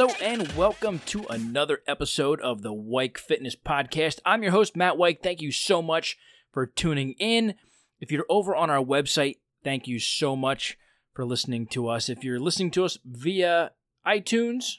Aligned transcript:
Hello 0.00 0.14
and 0.22 0.50
welcome 0.52 1.00
to 1.04 1.26
another 1.28 1.82
episode 1.86 2.40
of 2.40 2.62
the 2.62 2.72
Weik 2.72 3.18
Fitness 3.18 3.54
Podcast. 3.54 4.18
I'm 4.24 4.42
your 4.42 4.52
host, 4.52 4.74
Matt 4.74 4.94
Weik. 4.94 5.22
Thank 5.22 5.42
you 5.42 5.52
so 5.52 5.82
much 5.82 6.16
for 6.50 6.64
tuning 6.64 7.14
in. 7.18 7.52
If 8.00 8.10
you're 8.10 8.24
over 8.30 8.56
on 8.56 8.70
our 8.70 8.82
website, 8.82 9.40
thank 9.62 9.86
you 9.86 9.98
so 9.98 10.34
much 10.34 10.78
for 11.12 11.26
listening 11.26 11.66
to 11.72 11.86
us. 11.86 12.08
If 12.08 12.24
you're 12.24 12.40
listening 12.40 12.70
to 12.70 12.86
us 12.86 12.96
via 13.04 13.72
iTunes, 14.06 14.76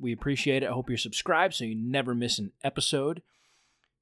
we 0.00 0.10
appreciate 0.10 0.62
it. 0.62 0.70
I 0.70 0.72
hope 0.72 0.88
you're 0.88 0.96
subscribed 0.96 1.52
so 1.52 1.64
you 1.64 1.74
never 1.74 2.14
miss 2.14 2.38
an 2.38 2.52
episode. 2.64 3.20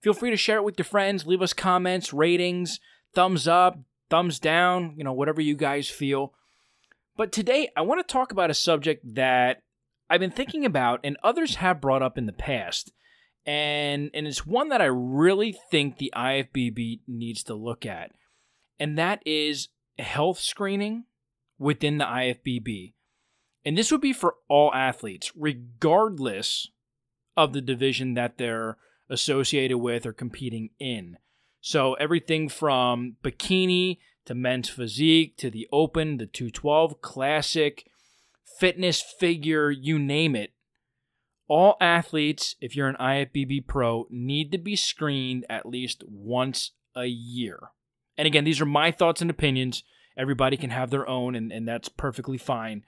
Feel 0.01 0.15
free 0.15 0.31
to 0.31 0.37
share 0.37 0.59
it 0.59 0.65
with 0.65 0.79
your 0.79 0.85
friends, 0.85 1.27
leave 1.27 1.43
us 1.43 1.53
comments, 1.53 2.13
ratings, 2.13 2.79
thumbs 3.13 3.49
up, 3.49 3.81
thumbs 4.09 4.39
down, 4.39 4.95
you 4.97 5.03
know, 5.03 5.13
whatever 5.13 5.41
you 5.41 5.57
guys 5.57 5.91
feel. 5.91 6.33
But 7.17 7.33
today, 7.33 7.71
I 7.77 7.81
want 7.81 8.07
to 8.07 8.13
talk 8.13 8.31
about 8.31 8.51
a 8.51 8.55
subject 8.55 9.17
that 9.17 9.65
I've 10.11 10.21
been 10.21 10.33
thinking 10.33 10.67
about 10.67 11.01
and 11.05 11.17
others 11.23 11.57
have 11.57 11.81
brought 11.81 12.03
up 12.03 12.19
in 12.19 12.27
the 12.27 12.33
past. 12.33 12.93
And, 13.47 14.11
and 14.13 14.27
it's 14.27 14.45
one 14.45 14.69
that 14.69 14.83
I 14.83 14.87
really 14.87 15.57
think 15.71 15.97
the 15.97 16.13
IFBB 16.15 17.01
needs 17.07 17.45
to 17.45 17.55
look 17.55 17.87
at. 17.87 18.11
And 18.79 18.99
that 18.99 19.23
is 19.25 19.69
health 19.99 20.41
screening 20.41 21.05
within 21.59 21.99
the 21.99 22.05
IFBB. 22.05 22.95
And 23.65 23.79
this 23.79 23.93
would 23.93 24.01
be 24.01 24.13
for 24.13 24.35
all 24.49 24.75
athletes, 24.75 25.33
regardless 25.37 26.69
of 27.37 27.53
the 27.53 27.61
division 27.61 28.15
that 28.15 28.37
they're 28.37 28.79
associated 29.09 29.79
with 29.79 30.07
or 30.07 30.13
competing 30.13 30.71
in. 30.79 31.19
So 31.61 31.95
everything 31.95 32.49
from 32.49 33.17
bikini 33.23 33.99
to 34.25 34.35
men's 34.35 34.69
physique 34.69 35.37
to 35.39 35.51
the 35.51 35.69
open, 35.71 36.17
the 36.17 36.27
212 36.27 37.01
classic, 37.03 37.90
fitness 38.59 39.03
figure, 39.03 39.71
you 39.71 39.99
name 39.99 40.35
it. 40.35 40.53
All 41.49 41.77
athletes, 41.81 42.55
if 42.61 42.77
you're 42.77 42.89
an 42.89 42.97
IFBB 43.01 43.67
pro, 43.67 44.07
need 44.09 44.53
to 44.53 44.59
be 44.59 44.77
screened 44.77 45.45
at 45.51 45.67
least 45.67 46.05
once 46.07 46.73
a 46.95 47.07
year. 47.07 47.59
And 48.17 48.27
again, 48.27 48.45
these 48.45 48.61
are 48.61 48.67
my 48.67 48.91
thoughts 48.91 49.21
and 49.21 49.31
opinions. 49.31 49.83
Everybody 50.17 50.57
can 50.57 50.71
have 50.71 50.91
their 50.91 51.09
own, 51.09 51.35
and, 51.35 51.51
and 51.51 51.67
that's 51.67 51.89
perfectly 51.89 52.39
fine. 52.39 52.85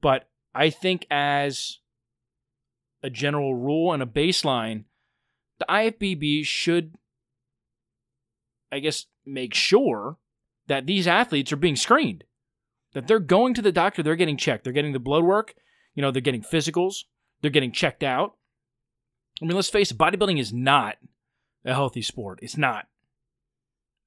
But 0.00 0.28
I 0.54 0.70
think, 0.70 1.06
as 1.10 1.78
a 3.02 3.10
general 3.10 3.54
rule 3.54 3.92
and 3.92 4.02
a 4.02 4.06
baseline, 4.06 4.84
the 5.58 5.66
IFBB 5.68 6.44
should, 6.44 6.94
I 8.70 8.78
guess, 8.78 9.06
make 9.24 9.54
sure 9.54 10.18
that 10.66 10.86
these 10.86 11.06
athletes 11.08 11.52
are 11.52 11.56
being 11.56 11.76
screened, 11.76 12.24
that 12.94 13.06
they're 13.06 13.18
going 13.18 13.54
to 13.54 13.62
the 13.62 13.72
doctor, 13.72 14.02
they're 14.02 14.16
getting 14.16 14.36
checked, 14.36 14.64
they're 14.64 14.72
getting 14.72 14.92
the 14.92 14.98
blood 14.98 15.24
work, 15.24 15.54
you 15.94 16.02
know, 16.02 16.10
they're 16.10 16.20
getting 16.22 16.42
physicals, 16.42 17.04
they're 17.40 17.50
getting 17.50 17.72
checked 17.72 18.02
out. 18.02 18.36
I 19.40 19.44
mean, 19.44 19.54
let's 19.54 19.70
face 19.70 19.90
it, 19.90 19.98
bodybuilding 19.98 20.40
is 20.40 20.52
not 20.52 20.96
a 21.64 21.74
healthy 21.74 22.02
sport. 22.02 22.40
It's 22.42 22.56
not. 22.56 22.86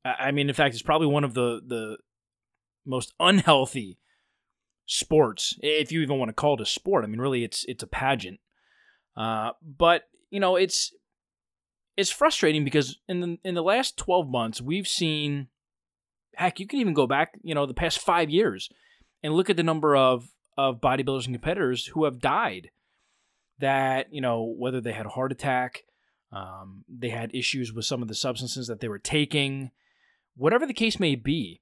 I 0.04 0.32
mean, 0.32 0.50
in 0.50 0.56
fact, 0.56 0.74
it's 0.74 0.82
probably 0.82 1.08
one 1.08 1.24
of 1.24 1.34
the 1.34 1.62
the 1.66 1.98
most 2.86 3.14
unhealthy 3.20 4.00
sports, 4.88 5.58
if 5.62 5.92
you 5.92 6.02
even 6.02 6.18
want 6.18 6.30
to 6.30 6.34
call 6.34 6.56
it 6.56 6.62
a 6.62 6.66
sport. 6.66 7.04
I 7.04 7.08
mean, 7.08 7.22
really, 7.22 7.44
it's 7.44 7.64
it's 7.68 7.84
a 7.84 7.88
pageant. 7.88 8.40
Uh, 9.16 9.52
but 9.62 10.04
you 10.30 10.40
know, 10.40 10.56
it's 10.56 10.94
it's 11.96 12.10
frustrating 12.10 12.64
because 12.64 13.00
in 13.08 13.20
the 13.20 13.38
in 13.44 13.54
the 13.54 13.64
last 13.64 13.98
twelve 13.98 14.28
months, 14.28 14.60
we've 14.60 14.88
seen 14.88 15.48
heck, 16.42 16.60
you 16.60 16.68
can 16.68 16.80
even 16.80 16.94
go 16.94 17.08
back, 17.08 17.34
you 17.44 17.56
know, 17.56 17.66
the 17.66 17.74
past 17.74 18.00
five 18.00 18.30
years 18.30 18.70
and 19.24 19.34
look 19.34 19.50
at 19.50 19.58
the 19.58 19.64
number 19.64 19.96
of 19.96 20.30
of 20.58 20.82
bodybuilders 20.82 21.26
and 21.26 21.36
competitors 21.36 21.88
who 21.88 22.06
have 22.06 22.20
died. 22.20 22.70
That 23.60 24.12
you 24.12 24.22
know, 24.22 24.54
whether 24.58 24.82
they 24.82 24.92
had 24.92 25.06
a 25.06 25.10
heart 25.10 25.32
attack, 25.32 25.84
um, 26.32 26.84
they 26.90 27.10
had 27.10 27.34
issues 27.36 27.72
with 27.72 27.86
some 27.86 28.02
of 28.02 28.08
the 28.08 28.16
substances 28.16 28.68
that 28.68 28.80
they 28.80 28.88
were 28.88 29.00
taking, 29.00 29.72
whatever 30.36 30.66
the 30.66 30.74
case 30.74 31.00
may 31.00 31.16
be. 31.16 31.62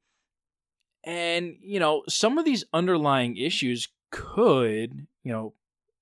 And 1.03 1.57
you 1.61 1.79
know, 1.79 2.03
some 2.07 2.37
of 2.37 2.45
these 2.45 2.63
underlying 2.73 3.35
issues 3.35 3.89
could, 4.11 5.07
you 5.23 5.31
know, 5.31 5.53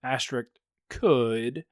asterisk 0.03 0.50
could 0.90 1.66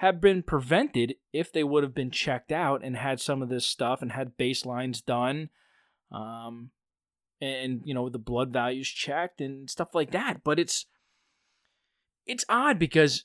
have 0.00 0.20
been 0.20 0.42
prevented 0.42 1.14
if 1.32 1.50
they 1.50 1.64
would 1.64 1.82
have 1.82 1.94
been 1.94 2.10
checked 2.10 2.52
out 2.52 2.84
and 2.84 2.96
had 2.96 3.20
some 3.20 3.40
of 3.42 3.48
this 3.48 3.64
stuff 3.64 4.02
and 4.02 4.12
had 4.12 4.36
baselines 4.36 5.02
done 5.02 5.48
um, 6.10 6.70
and 7.40 7.82
you 7.84 7.94
know 7.94 8.08
the 8.08 8.18
blood 8.18 8.52
values 8.52 8.88
checked 8.88 9.40
and 9.40 9.68
stuff 9.68 9.94
like 9.94 10.12
that. 10.12 10.42
But 10.44 10.58
it's 10.58 10.86
it's 12.26 12.44
odd 12.48 12.78
because 12.78 13.24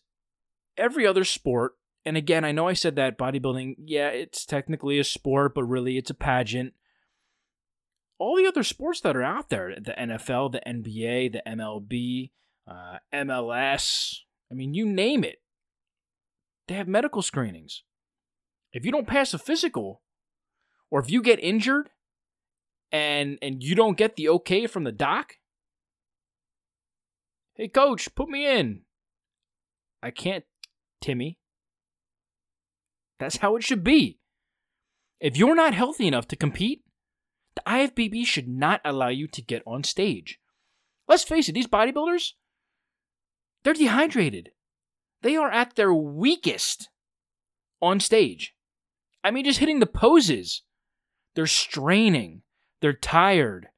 every 0.78 1.06
other 1.06 1.24
sport, 1.24 1.74
and 2.06 2.18
again, 2.18 2.46
I 2.46 2.52
know 2.52 2.68
I 2.68 2.74
said 2.74 2.96
that 2.96 3.18
bodybuilding, 3.18 3.75
yeah, 3.86 4.09
it's 4.09 4.46
technically 4.46 5.00
a 5.00 5.03
sport, 5.03 5.56
but 5.56 5.64
really 5.64 5.97
it's 5.97 6.09
a 6.09 6.16
pageant. 6.16 6.74
All 8.19 8.36
the 8.36 8.46
other 8.46 8.64
sports 8.64 9.02
that 9.02 9.16
are 9.16 9.24
out 9.24 9.50
there, 9.50 9.74
the 9.75 9.96
NFL, 9.98 10.52
the 10.52 10.62
NBA, 10.68 11.31
the 11.31 11.42
MLB, 11.48 12.30
uh, 12.68 13.00
MLS, 13.12 14.18
I 14.52 14.53
mean, 14.53 14.75
you 14.75 14.86
name 14.86 15.24
it, 15.24 15.42
they 16.68 16.75
have 16.75 16.88
medical 16.88 17.24
screenings. 17.24 17.84
If 18.74 18.86
you 18.86 18.92
don't 18.92 19.08
pass 19.08 19.34
a 19.34 19.40
physical, 19.40 20.02
or 20.92 21.00
if 21.00 21.09
you 21.09 21.24
get 21.24 21.40
injured, 21.44 21.90
and 22.91 23.38
and 23.41 23.63
you 23.63 23.75
don't 23.75 23.97
get 23.97 24.16
the 24.16 24.29
okay 24.29 24.68
from 24.68 24.84
the 24.84 24.91
doc, 24.91 25.35
hey 27.56 27.68
coach, 27.68 28.13
put 28.16 28.29
me 28.29 28.47
in. 28.47 28.81
I 30.03 30.12
can't, 30.12 30.46
Timmy. 31.00 31.38
That's 33.19 33.38
how 33.38 33.56
it 33.56 33.63
should 33.63 33.84
be. 33.84 34.19
If 35.19 35.38
you're 35.38 35.56
not 35.56 35.75
healthy 35.75 36.07
enough 36.07 36.28
to 36.30 36.35
compete, 36.35 36.84
the 37.56 37.62
IFBB 37.68 38.25
should 38.25 38.47
not 38.47 38.81
allow 38.84 39.09
you 39.09 39.28
to 39.28 39.41
get 39.41 39.62
on 39.68 39.84
stage. 39.84 40.40
Let's 41.07 41.24
face 41.24 41.47
it, 41.47 41.51
these 41.51 41.68
bodybuilders, 41.68 42.31
they're 43.63 43.74
dehydrated. 43.74 44.50
They 45.22 45.35
are 45.35 45.51
at 45.51 45.75
their 45.75 45.94
weakest 45.94 46.90
on 47.81 48.00
stage. 48.00 48.56
I 49.24 49.30
mean, 49.30 49.46
just 49.46 49.59
hitting 49.59 49.80
the 49.80 49.85
poses, 49.85 50.63
they're 51.35 51.46
straining. 51.46 52.41
They're 52.81 52.94
tired. 52.94 53.69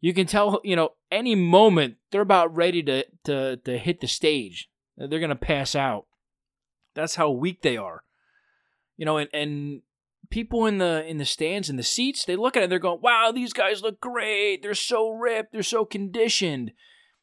You 0.00 0.14
can 0.14 0.26
tell, 0.26 0.60
you 0.62 0.76
know, 0.76 0.90
any 1.10 1.34
moment 1.34 1.96
they're 2.10 2.20
about 2.20 2.54
ready 2.54 2.82
to 2.84 3.04
to 3.24 3.56
to 3.56 3.78
hit 3.78 4.00
the 4.00 4.06
stage. 4.06 4.70
They're 4.96 5.20
gonna 5.20 5.34
pass 5.34 5.74
out. 5.74 6.06
That's 6.94 7.16
how 7.16 7.30
weak 7.30 7.62
they 7.62 7.76
are. 7.76 8.04
You 8.96 9.04
know, 9.04 9.18
and, 9.18 9.28
and 9.32 9.82
people 10.30 10.66
in 10.66 10.78
the 10.78 11.04
in 11.06 11.18
the 11.18 11.24
stands 11.24 11.68
in 11.68 11.76
the 11.76 11.82
seats, 11.82 12.24
they 12.24 12.36
look 12.36 12.56
at 12.56 12.62
it, 12.62 12.70
they're 12.70 12.78
going, 12.78 13.00
Wow, 13.02 13.32
these 13.34 13.52
guys 13.52 13.82
look 13.82 14.00
great. 14.00 14.62
They're 14.62 14.74
so 14.74 15.10
ripped, 15.10 15.52
they're 15.52 15.62
so 15.62 15.84
conditioned. 15.84 16.72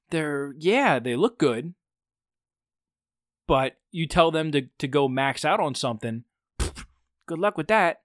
They're 0.09 0.53
yeah, 0.57 0.99
they 0.99 1.15
look 1.15 1.37
good. 1.37 1.75
But 3.47 3.77
you 3.91 4.07
tell 4.07 4.31
them 4.31 4.51
to, 4.51 4.63
to 4.79 4.87
go 4.87 5.07
max 5.07 5.45
out 5.45 5.59
on 5.59 5.75
something, 5.75 6.23
good 7.27 7.39
luck 7.39 7.57
with 7.57 7.67
that. 7.67 8.01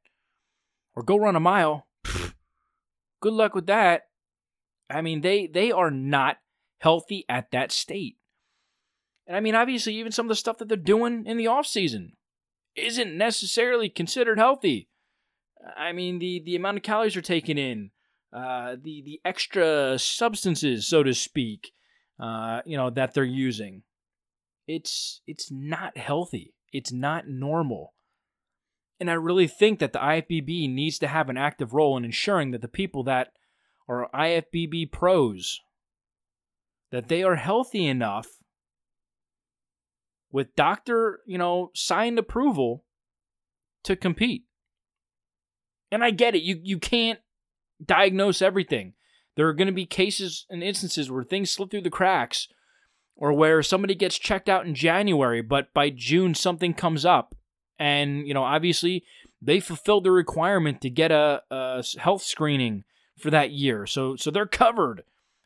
Or 0.94 1.02
go 1.02 1.16
run 1.16 1.36
a 1.36 1.40
mile 1.40 1.87
good 3.20 3.32
luck 3.32 3.54
with 3.54 3.66
that. 3.66 4.02
I 4.90 5.02
mean, 5.02 5.20
they 5.20 5.46
they 5.46 5.70
are 5.70 5.90
not 5.90 6.38
healthy 6.78 7.24
at 7.28 7.50
that 7.50 7.72
state. 7.72 8.16
And 9.26 9.36
I 9.36 9.40
mean, 9.40 9.54
obviously, 9.54 9.94
even 9.94 10.12
some 10.12 10.26
of 10.26 10.30
the 10.30 10.36
stuff 10.36 10.58
that 10.58 10.68
they're 10.68 10.76
doing 10.76 11.26
in 11.26 11.36
the 11.36 11.46
off 11.46 11.66
season 11.66 12.12
isn't 12.74 13.16
necessarily 13.16 13.88
considered 13.88 14.38
healthy. 14.38 14.88
I 15.76 15.92
mean, 15.92 16.18
the 16.18 16.40
the 16.44 16.56
amount 16.56 16.78
of 16.78 16.82
calories 16.82 17.14
they're 17.14 17.22
taking 17.22 17.58
in, 17.58 17.90
uh, 18.32 18.76
the 18.82 19.02
the 19.02 19.20
extra 19.24 19.98
substances, 19.98 20.86
so 20.86 21.02
to 21.02 21.12
speak, 21.12 21.72
uh, 22.18 22.62
you 22.64 22.76
know, 22.76 22.90
that 22.90 23.14
they're 23.14 23.24
using, 23.24 23.82
it's 24.66 25.20
it's 25.26 25.50
not 25.50 25.96
healthy. 25.96 26.54
It's 26.72 26.92
not 26.92 27.28
normal. 27.28 27.94
And 29.00 29.10
I 29.10 29.14
really 29.14 29.46
think 29.46 29.78
that 29.78 29.92
the 29.92 30.00
IFBB 30.00 30.72
needs 30.72 30.98
to 30.98 31.06
have 31.06 31.28
an 31.28 31.36
active 31.36 31.72
role 31.72 31.96
in 31.96 32.04
ensuring 32.04 32.50
that 32.50 32.62
the 32.62 32.68
people 32.68 33.04
that 33.04 33.28
are 33.88 34.10
IFBB 34.12 34.90
pros 34.90 35.60
that 36.90 37.08
they 37.08 37.22
are 37.22 37.36
healthy 37.36 37.86
enough 37.86 38.28
with 40.30 40.54
doctor, 40.56 41.20
you 41.26 41.38
know, 41.38 41.70
signed 41.74 42.18
approval 42.18 42.84
to 43.84 43.96
compete. 43.96 44.44
And 45.90 46.04
I 46.04 46.10
get 46.10 46.34
it. 46.34 46.42
You 46.42 46.60
you 46.62 46.78
can't 46.78 47.20
diagnose 47.84 48.42
everything. 48.42 48.94
There 49.36 49.48
are 49.48 49.54
going 49.54 49.68
to 49.68 49.72
be 49.72 49.86
cases 49.86 50.46
and 50.50 50.62
instances 50.62 51.10
where 51.10 51.22
things 51.22 51.50
slip 51.50 51.70
through 51.70 51.82
the 51.82 51.90
cracks 51.90 52.48
or 53.16 53.32
where 53.32 53.62
somebody 53.62 53.94
gets 53.94 54.18
checked 54.18 54.48
out 54.48 54.66
in 54.66 54.74
January, 54.74 55.40
but 55.40 55.72
by 55.72 55.90
June 55.90 56.34
something 56.34 56.74
comes 56.74 57.04
up 57.04 57.34
and 57.78 58.26
you 58.26 58.34
know 58.34 58.44
obviously 58.44 59.04
they 59.40 59.60
fulfilled 59.60 60.04
the 60.04 60.10
requirement 60.10 60.80
to 60.80 60.90
get 60.90 61.10
a, 61.10 61.42
a 61.50 61.84
health 61.98 62.22
screening 62.22 62.84
for 63.16 63.30
that 63.30 63.50
year 63.50 63.86
so 63.86 64.16
so 64.16 64.30
they're 64.30 64.46
covered 64.46 65.02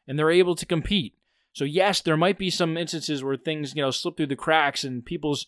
and 0.07 0.19
they're 0.19 0.31
able 0.31 0.55
to 0.55 0.67
compete 0.67 1.15
So 1.53 1.65
yes, 1.65 2.01
there 2.01 2.17
might 2.17 2.39
be 2.39 2.51
some 2.51 2.77
instances 2.77 3.23
where 3.23 3.37
things, 3.37 3.75
you 3.75 3.83
know, 3.83 3.91
slip 3.91 4.17
through 4.17 4.29
the 4.29 4.37
cracks 4.37 4.85
and 4.85 5.05
people's 5.05 5.47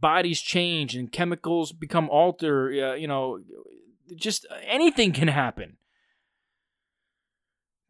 bodies 0.00 0.40
change 0.40 0.94
and 0.94 1.10
chemicals 1.10 1.72
become 1.72 2.08
altered. 2.10 2.78
uh, 2.78 2.94
you 2.94 3.08
know, 3.08 3.40
just 4.14 4.46
anything 4.66 5.12
can 5.12 5.28
happen. 5.28 5.76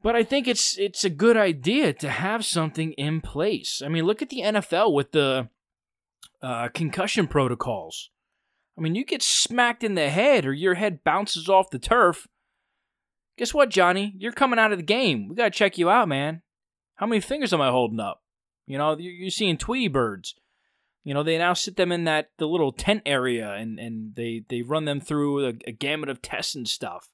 But 0.03 0.17
I 0.17 0.23
think 0.23 0.49
it's 0.49 0.79
it's 0.79 1.05
a 1.05 1.11
good 1.11 1.37
idea 1.37 1.93
to 1.95 2.09
have 2.09 2.45
something 2.45 2.93
in 2.93 3.21
place. 3.21 3.83
I 3.85 3.89
mean, 3.89 4.05
look 4.05 4.23
at 4.23 4.31
the 4.31 4.41
NFL 4.41 4.95
with 4.95 5.13
the 5.13 5.49
uh, 6.41 6.69
concussion 6.69 7.27
protocols. 7.27 8.11
I 8.79 8.81
mean, 8.81 8.95
you 8.95 9.05
get 9.05 9.23
smacked 9.23 9.85
in 9.85 9.95
the 9.95 10.09
head 10.09 10.47
or 10.47 10.53
your 10.53 10.75
head 10.75 11.05
bounces 11.05 11.49
off 11.49 11.71
the 11.71 11.79
turf. 11.79 12.27
Guess 13.37 13.55
what, 13.55 13.71
Johnny? 13.71 14.15
You're 14.19 14.33
coming 14.33 14.59
out 14.59 14.73
of 14.73 14.79
the 14.79 14.85
game. 14.85 15.29
We 15.29 15.35
got 15.35 15.45
to 15.45 15.59
check 15.59 15.79
you 15.79 15.91
out, 15.91 16.09
man. 16.09 16.43
How 16.97 17.07
many 17.07 17.21
fingers 17.21 17.53
am 17.53 17.61
I 17.61 17.71
holding 17.71 18.01
up? 18.01 18.23
You 18.67 18.79
know, 18.79 18.97
you're 18.99 19.31
seeing 19.31 19.57
Tweety 19.57 19.89
birds. 19.89 20.35
You 21.03 21.15
know, 21.15 21.23
they 21.23 21.39
now 21.39 21.55
sit 21.55 21.77
them 21.77 21.93
in 21.93 22.05
that 22.05 22.31
the 22.39 22.47
little 22.47 22.73
tent 22.73 23.03
area 23.07 23.53
and, 23.55 23.79
and 23.79 24.15
they, 24.15 24.45
they 24.49 24.63
run 24.63 24.85
them 24.85 25.01
through 25.01 25.47
a, 25.47 25.53
a 25.67 25.73
gamut 25.73 26.11
of 26.11 26.21
tests 26.21 26.55
and 26.55 26.69
stuff. 26.69 27.09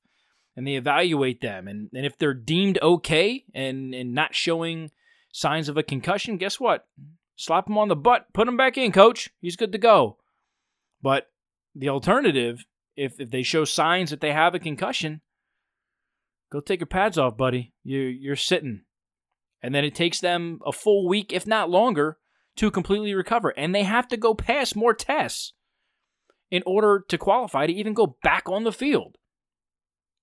And 0.57 0.67
they 0.67 0.75
evaluate 0.75 1.41
them. 1.41 1.69
And, 1.69 1.91
and 1.95 2.05
if 2.05 2.19
they're 2.19 2.35
deemed 2.35 2.79
okay 2.83 3.45
and, 3.55 3.95
and 3.95 4.15
not 4.15 4.35
showing 4.35 4.91
signs 5.33 5.69
of 5.69 5.77
a 5.77 5.83
concussion, 5.83 6.37
guess 6.37 6.59
what? 6.59 6.87
Slap 7.37 7.69
him 7.69 7.79
on 7.79 7.89
the 7.89 7.97
butt, 7.97 8.27
put 8.33 8.49
him 8.49 8.57
back 8.57 8.77
in, 8.77 8.91
coach. 8.91 9.31
He's 9.41 9.57
good 9.57 9.73
to 9.73 9.79
go. 9.79 10.17
But 11.03 11.29
the 11.77 11.89
alternative, 11.89 12.65
if, 12.97 13.21
if 13.21 13.31
they 13.31 13.43
show 13.43 13.65
signs 13.65 14.11
that 14.11 14.21
they 14.21 14.33
have 14.33 14.55
a 14.55 14.59
concussion, 14.59 15.21
go 16.51 16.61
take 16.61 16.81
your 16.81 16.87
pads 16.87 17.19
off, 17.19 17.37
buddy. 17.37 17.73
You 17.85 18.01
you're 18.01 18.37
sitting. 18.37 18.83
And 19.63 19.75
then 19.75 19.85
it 19.85 19.95
takes 19.95 20.21
them 20.21 20.61
a 20.65 20.73
full 20.73 21.09
week, 21.09 21.33
if 21.33 21.47
not 21.47 21.71
longer, 21.71 22.19
to 22.57 22.71
completely 22.71 23.15
recover. 23.15 23.51
And 23.57 23.75
they 23.75 23.83
have 23.83 24.09
to 24.09 24.17
go 24.17 24.35
past 24.35 24.77
more 24.77 24.95
tests 24.95 25.53
in 26.51 26.63
order 26.65 27.05
to 27.09 27.19
qualify 27.19 27.67
to 27.67 27.73
even 27.73 27.95
go 27.95 28.17
back 28.23 28.49
on 28.49 28.65
the 28.65 28.73
field. 28.73 29.17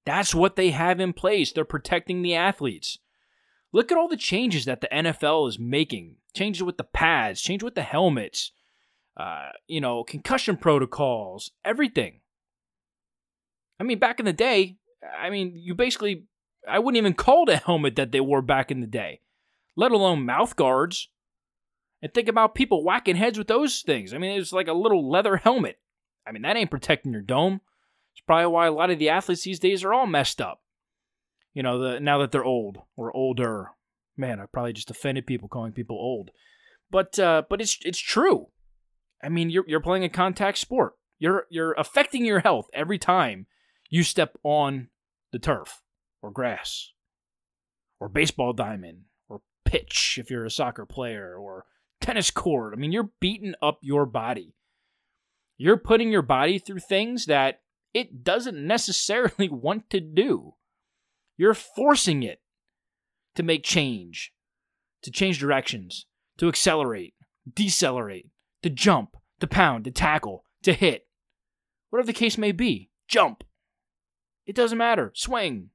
That's 0.05 0.33
what 0.33 0.55
they 0.55 0.71
have 0.71 0.99
in 0.99 1.13
place. 1.13 1.51
They're 1.51 1.65
protecting 1.65 2.21
the 2.21 2.35
athletes. 2.35 2.99
Look 3.71 3.91
at 3.91 3.97
all 3.97 4.07
the 4.07 4.17
changes 4.17 4.65
that 4.65 4.81
the 4.81 4.89
NFL 4.91 5.47
is 5.49 5.59
making. 5.59 6.17
Changes 6.35 6.63
with 6.63 6.77
the 6.77 6.83
pads, 6.83 7.41
change 7.41 7.63
with 7.63 7.75
the 7.75 7.83
helmets, 7.83 8.51
uh, 9.17 9.49
you 9.67 9.81
know, 9.81 10.03
concussion 10.03 10.57
protocols, 10.57 11.51
everything. 11.63 12.21
I 13.79 13.83
mean, 13.83 13.99
back 13.99 14.19
in 14.19 14.25
the 14.25 14.33
day, 14.33 14.77
I 15.19 15.29
mean, 15.29 15.53
you 15.55 15.75
basically, 15.75 16.25
I 16.67 16.79
wouldn't 16.79 16.97
even 16.97 17.13
call 17.15 17.49
a 17.49 17.57
helmet 17.57 17.95
that 17.95 18.11
they 18.11 18.21
wore 18.21 18.41
back 18.41 18.71
in 18.71 18.81
the 18.81 18.87
day, 18.87 19.21
let 19.75 19.91
alone 19.91 20.25
mouth 20.25 20.55
guards. 20.55 21.09
And 22.01 22.13
think 22.13 22.27
about 22.27 22.55
people 22.55 22.83
whacking 22.83 23.15
heads 23.15 23.37
with 23.37 23.47
those 23.47 23.81
things. 23.81 24.13
I 24.13 24.17
mean, 24.17 24.37
it's 24.37 24.51
like 24.51 24.67
a 24.67 24.73
little 24.73 25.09
leather 25.09 25.37
helmet. 25.37 25.79
I 26.27 26.31
mean, 26.31 26.41
that 26.41 26.57
ain't 26.57 26.71
protecting 26.71 27.13
your 27.13 27.21
dome. 27.21 27.61
It's 28.13 28.21
probably 28.25 28.47
why 28.47 28.67
a 28.67 28.73
lot 28.73 28.89
of 28.89 28.99
the 28.99 29.09
athletes 29.09 29.43
these 29.43 29.59
days 29.59 29.83
are 29.83 29.93
all 29.93 30.05
messed 30.05 30.41
up 30.41 30.63
you 31.53 31.61
know, 31.61 31.79
the 31.79 31.99
now 31.99 32.17
that 32.19 32.31
they're 32.31 32.43
old 32.43 32.79
or 32.95 33.15
older. 33.15 33.71
Man, 34.15 34.39
I 34.39 34.45
probably 34.45 34.73
just 34.73 34.91
offended 34.91 35.25
people 35.25 35.47
calling 35.47 35.71
people 35.71 35.95
old. 35.95 36.31
But 36.91 37.17
uh, 37.17 37.43
but 37.49 37.61
it's 37.61 37.77
it's 37.83 37.99
true. 37.99 38.47
I 39.23 39.29
mean, 39.29 39.49
you're 39.49 39.63
you're 39.67 39.79
playing 39.79 40.03
a 40.03 40.09
contact 40.09 40.57
sport. 40.57 40.93
You're 41.19 41.45
you're 41.49 41.73
affecting 41.73 42.25
your 42.25 42.41
health 42.41 42.67
every 42.73 42.97
time 42.97 43.47
you 43.89 44.03
step 44.03 44.35
on 44.43 44.89
the 45.31 45.39
turf 45.39 45.81
or 46.21 46.31
grass 46.31 46.91
or 47.99 48.09
baseball 48.09 48.53
diamond 48.53 49.03
or 49.29 49.41
pitch 49.65 50.17
if 50.19 50.29
you're 50.29 50.45
a 50.45 50.51
soccer 50.51 50.85
player 50.85 51.35
or 51.35 51.65
tennis 52.01 52.31
court. 52.31 52.73
I 52.73 52.75
mean, 52.75 52.91
you're 52.91 53.11
beating 53.19 53.55
up 53.61 53.79
your 53.81 54.05
body. 54.05 54.55
You're 55.57 55.77
putting 55.77 56.11
your 56.11 56.21
body 56.21 56.59
through 56.59 56.79
things 56.79 57.27
that 57.27 57.61
it 57.93 58.23
doesn't 58.23 58.65
necessarily 58.65 59.47
want 59.49 59.89
to 59.91 59.99
do. 59.99 60.55
You're 61.37 61.53
forcing 61.53 62.23
it 62.23 62.41
to 63.35 63.43
make 63.43 63.63
change, 63.63 64.33
to 65.01 65.11
change 65.11 65.39
directions, 65.39 66.05
to 66.37 66.47
accelerate, 66.47 67.13
decelerate, 67.51 68.27
to 68.63 68.69
jump, 68.69 69.15
to 69.39 69.47
pound, 69.47 69.85
to 69.85 69.91
tackle, 69.91 70.43
to 70.63 70.73
hit. 70.73 71.07
Whatever 71.89 72.07
the 72.07 72.13
case 72.13 72.37
may 72.37 72.51
be, 72.51 72.89
jump. 73.07 73.43
It 74.45 74.55
doesn't 74.55 74.77
matter. 74.77 75.11
Swing. 75.13 75.69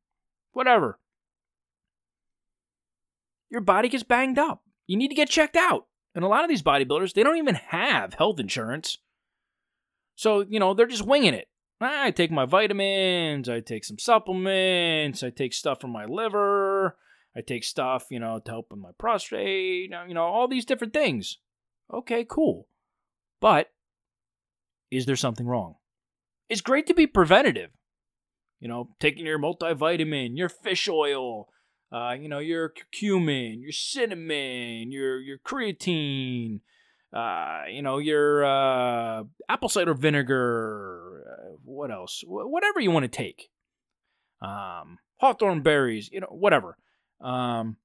Whatever. 0.53 0.99
Your 3.51 3.61
body 3.61 3.89
gets 3.89 4.03
banged 4.03 4.39
up. 4.39 4.63
You 4.87 4.97
need 4.97 5.09
to 5.09 5.15
get 5.15 5.31
checked 5.31 5.57
out. 5.57 5.87
And 6.15 6.25
a 6.25 6.29
lot 6.29 6.43
of 6.43 6.49
these 6.49 6.63
bodybuilders, 6.63 7.13
they 7.13 7.23
don't 7.23 7.37
even 7.37 7.55
have 7.55 8.15
health 8.15 8.41
insurance. 8.41 8.99
So, 10.17 10.45
you 10.49 10.59
know, 10.59 10.75
they're 10.75 10.87
just 10.87 11.07
winging 11.07 11.35
it. 11.35 11.49
Ah, 11.81 12.05
I 12.05 12.11
take 12.11 12.33
my 12.33 12.45
vitamins, 12.45 13.49
I 13.49 13.61
take 13.61 13.85
some 13.85 13.99
supplements, 14.01 15.23
I 15.23 15.31
take 15.31 15.53
stuff 15.53 15.81
from 15.81 15.93
my 15.93 16.07
liver, 16.07 16.97
I 17.37 17.41
take 17.41 17.63
stuff, 17.63 18.07
you 18.11 18.19
know, 18.19 18.41
to 18.41 18.51
help 18.51 18.67
with 18.71 18.81
my 18.81 18.91
prostate, 18.99 19.91
you 20.09 20.15
know, 20.15 20.25
all 20.25 20.49
these 20.49 20.65
different 20.65 20.93
things. 20.93 21.39
Okay, 21.95 22.27
cool. 22.29 22.67
But 23.41 23.71
is 24.91 25.07
there 25.07 25.17
something 25.17 25.47
wrong? 25.47 25.77
It's 26.49 26.61
great 26.61 26.87
to 26.87 26.95
be 26.95 27.07
preventative. 27.07 27.71
You 28.61 28.69
know, 28.69 28.89
taking 28.99 29.27
your 29.27 29.39
multivitamin, 29.39 30.37
your 30.37 30.49
fish 30.49 30.89
oil, 30.89 31.49
uh, 31.93 32.17
you 32.19 32.29
know, 32.29 32.41
your 32.41 32.73
curcumin, 32.73 33.63
your 33.63 33.73
cinnamon, 33.73 34.91
your 34.91 35.21
your 35.21 35.39
creatine, 35.39 36.61
uh, 37.13 37.63
you 37.71 37.83
know, 37.83 37.99
your 37.99 38.45
uh, 38.45 39.25
apple 39.49 39.69
cider 39.69 39.95
vinegar, 39.95 41.25
uh, 41.31 41.57
what 41.65 41.91
else? 41.91 42.23
Wh- 42.27 42.51
whatever 42.51 42.81
you 42.81 42.91
want 42.91 43.05
to 43.05 43.09
take. 43.09 43.51
Um, 44.43 44.99
hawthorn 45.19 45.63
berries, 45.63 46.11
you 46.13 46.21
know, 46.21 46.29
whatever. 46.31 46.77
Um, 47.21 47.77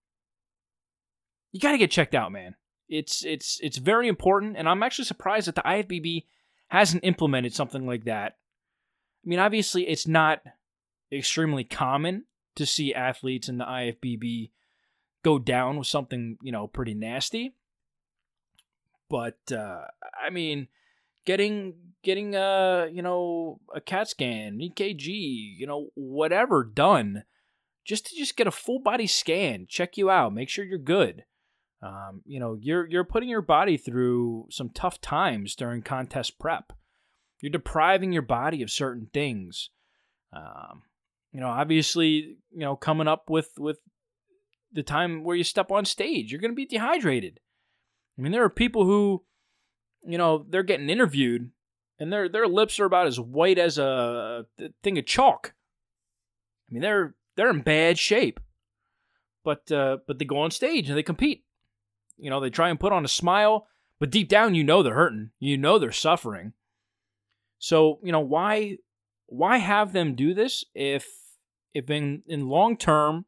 you 1.51 1.59
got 1.59 1.71
to 1.71 1.77
get 1.77 1.91
checked 1.91 2.15
out, 2.15 2.31
man. 2.31 2.55
It's 2.89 3.23
it's 3.25 3.59
it's 3.61 3.77
very 3.77 4.07
important, 4.07 4.57
and 4.57 4.67
I'm 4.67 4.83
actually 4.83 5.05
surprised 5.05 5.47
that 5.47 5.55
the 5.55 5.61
IFBB 5.61 6.25
hasn't 6.67 7.03
implemented 7.03 7.53
something 7.53 7.85
like 7.85 8.05
that. 8.05 8.37
I 9.25 9.29
mean, 9.29 9.39
obviously, 9.39 9.87
it's 9.87 10.07
not 10.07 10.41
extremely 11.11 11.63
common 11.63 12.25
to 12.55 12.65
see 12.65 12.93
athletes 12.93 13.49
in 13.49 13.57
the 13.57 13.65
IFBB 13.65 14.51
go 15.23 15.39
down 15.39 15.77
with 15.77 15.87
something 15.87 16.37
you 16.41 16.51
know 16.51 16.67
pretty 16.67 16.93
nasty 16.93 17.55
but 19.13 19.51
uh, 19.51 19.81
I 20.19 20.31
mean, 20.31 20.69
getting 21.23 21.75
getting 22.01 22.33
a 22.33 22.89
you 22.91 23.03
know 23.03 23.59
a 23.71 23.79
CAT 23.79 24.07
scan, 24.09 24.57
EKG, 24.57 25.05
you 25.55 25.67
know 25.67 25.89
whatever 25.93 26.63
done, 26.63 27.23
just 27.85 28.07
to 28.07 28.15
just 28.15 28.35
get 28.35 28.47
a 28.47 28.51
full 28.51 28.79
body 28.79 29.05
scan, 29.05 29.67
check 29.69 29.97
you 29.97 30.09
out, 30.09 30.33
make 30.33 30.49
sure 30.49 30.65
you're 30.65 30.79
good. 30.79 31.25
Um, 31.83 32.21
you 32.25 32.39
know, 32.39 32.57
you're 32.59 32.87
you're 32.87 33.03
putting 33.03 33.29
your 33.29 33.41
body 33.41 33.75
through 33.75 34.47
some 34.49 34.69
tough 34.69 35.01
times 35.01 35.53
during 35.53 35.81
contest 35.81 36.39
prep. 36.39 36.71
You're 37.41 37.51
depriving 37.51 38.13
your 38.13 38.21
body 38.21 38.63
of 38.63 38.71
certain 38.71 39.09
things. 39.13 39.69
Um, 40.31 40.83
you 41.33 41.41
know, 41.41 41.49
obviously, 41.49 42.37
you 42.51 42.59
know, 42.59 42.77
coming 42.77 43.07
up 43.09 43.29
with 43.29 43.49
with 43.57 43.79
the 44.71 44.83
time 44.83 45.23
where 45.23 45.35
you 45.35 45.43
step 45.43 45.71
on 45.71 45.83
stage, 45.83 46.31
you're 46.31 46.39
going 46.39 46.51
to 46.51 46.55
be 46.55 46.65
dehydrated. 46.65 47.39
I 48.17 48.21
mean, 48.21 48.31
there 48.31 48.43
are 48.43 48.49
people 48.49 48.85
who, 48.85 49.23
you 50.03 50.17
know, 50.17 50.45
they're 50.47 50.63
getting 50.63 50.89
interviewed 50.89 51.51
and 51.99 52.11
their 52.11 52.29
their 52.29 52.47
lips 52.47 52.79
are 52.79 52.85
about 52.85 53.07
as 53.07 53.19
white 53.19 53.57
as 53.57 53.77
a 53.77 54.45
thing 54.83 54.97
of 54.97 55.05
chalk. 55.05 55.53
I 56.69 56.73
mean, 56.73 56.81
they're 56.81 57.15
they're 57.35 57.49
in 57.49 57.61
bad 57.61 57.99
shape. 57.99 58.39
But 59.43 59.71
uh, 59.71 59.97
but 60.07 60.19
they 60.19 60.25
go 60.25 60.39
on 60.39 60.51
stage 60.51 60.87
and 60.87 60.97
they 60.97 61.03
compete. 61.03 61.43
You 62.17 62.29
know, 62.29 62.39
they 62.39 62.49
try 62.49 62.69
and 62.69 62.79
put 62.79 62.93
on 62.93 63.05
a 63.05 63.09
smile, 63.09 63.67
but 63.99 64.11
deep 64.11 64.29
down 64.29 64.55
you 64.55 64.63
know 64.63 64.83
they're 64.83 64.93
hurting. 64.93 65.31
You 65.39 65.57
know 65.57 65.79
they're 65.79 65.91
suffering. 65.91 66.53
So, 67.59 67.99
you 68.03 68.11
know, 68.11 68.19
why 68.19 68.77
why 69.27 69.57
have 69.57 69.93
them 69.93 70.15
do 70.15 70.33
this 70.33 70.63
if 70.75 71.07
if 71.73 71.89
in 71.89 72.23
in 72.27 72.47
long 72.47 72.77
term 72.77 73.25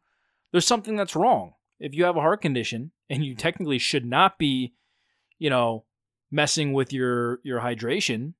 there's 0.51 0.68
something 0.68 0.96
that's 0.96 1.15
wrong? 1.15 1.54
If 1.80 1.94
you 1.94 2.06
have 2.06 2.15
a 2.15 2.22
heart 2.22 2.42
condition 2.42 2.92
and 3.10 3.24
you 3.25 3.36
technically 3.36 3.80
should 3.80 4.06
not 4.06 4.38
be, 4.38 4.74
you 5.39 5.50
know, 5.50 5.86
messing 6.32 6.74
with 6.74 6.94
your 6.94 7.39
your 7.44 7.60
hydration, 7.60 8.34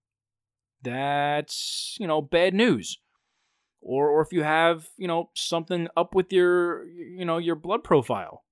that's, 0.82 1.98
you 2.00 2.08
know, 2.08 2.22
bad 2.22 2.54
news. 2.54 3.00
Or 3.82 4.10
or 4.10 4.22
if 4.22 4.32
you 4.32 4.44
have, 4.44 4.90
you 4.98 5.08
know, 5.08 5.30
something 5.36 5.88
up 5.96 6.16
with 6.16 6.32
your 6.32 6.86
you 6.88 7.26
know, 7.26 7.38
your 7.38 7.56
blood 7.56 7.84
profile. 7.84 8.45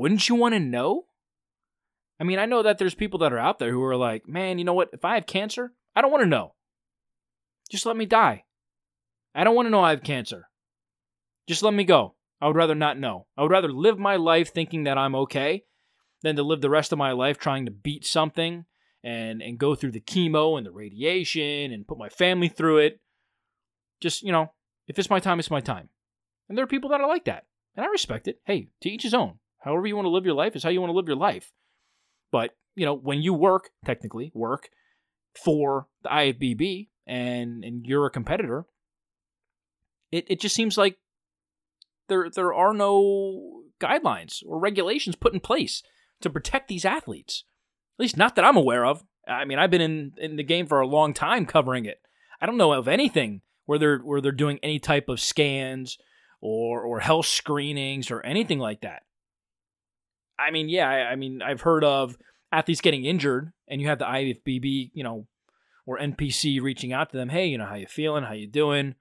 Wouldn't 0.00 0.30
you 0.30 0.34
want 0.34 0.54
to 0.54 0.60
know? 0.60 1.04
I 2.18 2.24
mean, 2.24 2.38
I 2.38 2.46
know 2.46 2.62
that 2.62 2.78
there's 2.78 2.94
people 2.94 3.18
that 3.18 3.34
are 3.34 3.38
out 3.38 3.58
there 3.58 3.70
who 3.70 3.84
are 3.84 3.96
like, 3.96 4.26
"Man, 4.26 4.58
you 4.58 4.64
know 4.64 4.72
what? 4.72 4.88
If 4.94 5.04
I 5.04 5.16
have 5.16 5.26
cancer, 5.26 5.74
I 5.94 6.00
don't 6.00 6.10
want 6.10 6.22
to 6.22 6.28
know. 6.28 6.54
Just 7.70 7.84
let 7.84 7.98
me 7.98 8.06
die. 8.06 8.44
I 9.34 9.44
don't 9.44 9.54
want 9.54 9.66
to 9.66 9.70
know 9.70 9.82
I 9.82 9.90
have 9.90 10.02
cancer. 10.02 10.48
Just 11.46 11.62
let 11.62 11.74
me 11.74 11.84
go. 11.84 12.14
I 12.40 12.46
would 12.46 12.56
rather 12.56 12.74
not 12.74 12.98
know. 12.98 13.26
I 13.36 13.42
would 13.42 13.50
rather 13.50 13.70
live 13.70 13.98
my 13.98 14.16
life 14.16 14.54
thinking 14.54 14.84
that 14.84 14.96
I'm 14.96 15.14
okay 15.16 15.64
than 16.22 16.34
to 16.36 16.42
live 16.42 16.62
the 16.62 16.70
rest 16.70 16.92
of 16.92 16.98
my 16.98 17.12
life 17.12 17.36
trying 17.36 17.66
to 17.66 17.70
beat 17.70 18.06
something 18.06 18.64
and 19.04 19.42
and 19.42 19.58
go 19.58 19.74
through 19.74 19.92
the 19.92 20.00
chemo 20.00 20.56
and 20.56 20.66
the 20.66 20.72
radiation 20.72 21.72
and 21.72 21.86
put 21.86 21.98
my 21.98 22.08
family 22.08 22.48
through 22.48 22.78
it. 22.78 23.00
Just, 24.00 24.22
you 24.22 24.32
know, 24.32 24.50
if 24.88 24.98
it's 24.98 25.10
my 25.10 25.20
time, 25.20 25.38
it's 25.38 25.50
my 25.50 25.60
time. 25.60 25.90
And 26.48 26.56
there 26.56 26.64
are 26.64 26.74
people 26.74 26.88
that 26.88 27.02
are 27.02 27.08
like 27.08 27.26
that. 27.26 27.44
And 27.76 27.84
I 27.84 27.90
respect 27.90 28.28
it. 28.28 28.40
Hey, 28.46 28.68
to 28.80 28.88
each 28.88 29.02
his 29.02 29.12
own. 29.12 29.40
However 29.60 29.86
you 29.86 29.94
want 29.94 30.06
to 30.06 30.10
live 30.10 30.24
your 30.24 30.34
life 30.34 30.56
is 30.56 30.62
how 30.62 30.70
you 30.70 30.80
want 30.80 30.90
to 30.90 30.96
live 30.96 31.06
your 31.06 31.16
life. 31.16 31.52
But, 32.32 32.56
you 32.74 32.84
know, 32.84 32.94
when 32.94 33.22
you 33.22 33.34
work, 33.34 33.70
technically, 33.84 34.32
work 34.34 34.70
for 35.34 35.86
the 36.02 36.08
IFBB 36.08 36.88
and 37.06 37.64
and 37.64 37.86
you're 37.86 38.06
a 38.06 38.10
competitor, 38.10 38.66
it, 40.10 40.26
it 40.28 40.40
just 40.40 40.54
seems 40.54 40.76
like 40.76 40.98
there 42.08 42.30
there 42.30 42.54
are 42.54 42.74
no 42.74 43.62
guidelines 43.80 44.42
or 44.46 44.58
regulations 44.58 45.16
put 45.16 45.32
in 45.32 45.40
place 45.40 45.82
to 46.20 46.30
protect 46.30 46.68
these 46.68 46.84
athletes. 46.84 47.44
At 47.98 48.02
least 48.02 48.16
not 48.16 48.36
that 48.36 48.44
I'm 48.44 48.56
aware 48.56 48.84
of. 48.84 49.04
I 49.28 49.44
mean, 49.44 49.58
I've 49.58 49.70
been 49.70 49.80
in, 49.80 50.12
in 50.18 50.36
the 50.36 50.42
game 50.42 50.66
for 50.66 50.80
a 50.80 50.86
long 50.86 51.14
time 51.14 51.46
covering 51.46 51.84
it. 51.84 52.00
I 52.40 52.46
don't 52.46 52.56
know 52.56 52.72
of 52.72 52.88
anything 52.88 53.42
where 53.66 53.78
they're 53.78 53.98
where 53.98 54.20
they're 54.20 54.32
doing 54.32 54.58
any 54.62 54.78
type 54.78 55.08
of 55.08 55.20
scans 55.20 55.98
or 56.40 56.82
or 56.82 57.00
health 57.00 57.26
screenings 57.26 58.10
or 58.10 58.20
anything 58.22 58.58
like 58.58 58.80
that. 58.80 59.02
I 60.40 60.50
mean, 60.50 60.68
yeah, 60.68 60.88
I, 60.88 61.12
I 61.12 61.16
mean, 61.16 61.42
I've 61.42 61.60
heard 61.60 61.84
of 61.84 62.16
athletes 62.52 62.80
getting 62.80 63.04
injured, 63.04 63.52
and 63.68 63.80
you 63.80 63.88
have 63.88 63.98
the 63.98 64.06
IFBB, 64.06 64.90
you 64.94 65.04
know, 65.04 65.26
or 65.86 65.98
NPC 65.98 66.60
reaching 66.60 66.92
out 66.92 67.10
to 67.10 67.16
them, 67.16 67.28
hey, 67.28 67.46
you 67.46 67.58
know, 67.58 67.66
how 67.66 67.74
you 67.74 67.86
feeling? 67.86 68.24
How 68.24 68.32
you 68.32 68.46
doing? 68.46 68.94